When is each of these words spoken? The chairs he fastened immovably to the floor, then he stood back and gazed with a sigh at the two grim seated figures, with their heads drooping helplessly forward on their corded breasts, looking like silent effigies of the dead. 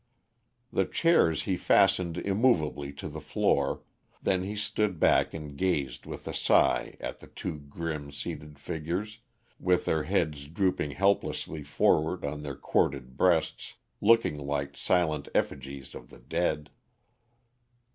The 0.73 0.85
chairs 0.85 1.43
he 1.43 1.55
fastened 1.55 2.17
immovably 2.17 2.91
to 2.93 3.07
the 3.07 3.21
floor, 3.21 3.83
then 4.19 4.41
he 4.41 4.55
stood 4.55 4.99
back 4.99 5.31
and 5.31 5.55
gazed 5.55 6.07
with 6.07 6.27
a 6.27 6.33
sigh 6.33 6.97
at 6.99 7.19
the 7.19 7.27
two 7.27 7.59
grim 7.59 8.09
seated 8.11 8.57
figures, 8.57 9.19
with 9.59 9.85
their 9.85 10.05
heads 10.05 10.47
drooping 10.47 10.89
helplessly 10.93 11.61
forward 11.61 12.25
on 12.25 12.41
their 12.41 12.55
corded 12.57 13.15
breasts, 13.15 13.75
looking 14.01 14.39
like 14.39 14.75
silent 14.75 15.29
effigies 15.35 15.93
of 15.93 16.09
the 16.09 16.17
dead. 16.17 16.71